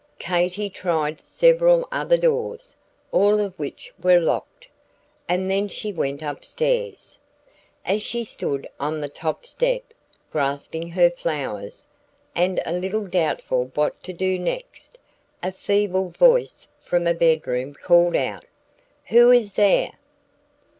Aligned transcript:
Katy 0.17 0.67
tried 0.71 1.21
several 1.21 1.87
other 1.91 2.17
doors, 2.17 2.75
all 3.11 3.39
of 3.39 3.59
which 3.59 3.93
were 4.01 4.19
locked, 4.19 4.67
and 5.29 5.47
then 5.47 5.67
she 5.67 5.93
went 5.93 6.23
up 6.23 6.43
stairs. 6.43 7.19
As 7.85 8.01
she 8.01 8.23
stood 8.23 8.67
on 8.79 8.99
the 8.99 9.07
top 9.07 9.45
step, 9.45 9.93
grasping 10.31 10.89
her 10.89 11.11
flowers, 11.11 11.85
and 12.33 12.59
a 12.65 12.73
little 12.73 13.05
doubtful 13.05 13.65
what 13.75 14.01
to 14.01 14.11
do 14.11 14.39
next, 14.39 14.97
a 15.43 15.51
feeble 15.51 16.09
voice 16.09 16.67
from 16.79 17.05
a 17.05 17.13
bed 17.13 17.45
room 17.45 17.75
called 17.75 18.15
out: 18.15 18.45
"Who 19.09 19.29
is 19.31 19.53
there?" 19.53 19.91